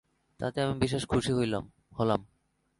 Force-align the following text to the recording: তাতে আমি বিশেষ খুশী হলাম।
তাতে 0.39 0.57
আমি 0.61 0.75
বিশেষ 0.79 1.03
খুশী 1.05 1.31
হলাম। 1.97 2.21